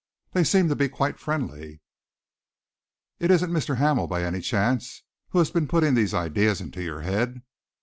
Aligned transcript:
"They 0.31 0.43
seem 0.43 0.67
to 0.69 0.75
be 0.75 0.89
quite 0.89 1.19
friendly." 1.19 1.79
"It 3.19 3.29
isn't 3.29 3.51
Mr. 3.51 3.77
Hamel, 3.77 4.07
by 4.07 4.23
any 4.23 4.41
chance, 4.41 5.03
who 5.29 5.37
has 5.37 5.51
been 5.51 5.67
putting 5.67 5.93
these 5.93 6.15
ideas 6.15 6.59
into 6.59 6.81
your 6.81 7.01
head?" 7.01 7.43